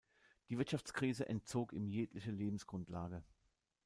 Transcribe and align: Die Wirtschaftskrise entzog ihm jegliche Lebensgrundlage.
Die 0.49 0.57
Wirtschaftskrise 0.57 1.29
entzog 1.29 1.73
ihm 1.73 1.87
jegliche 1.87 2.31
Lebensgrundlage. 2.31 3.23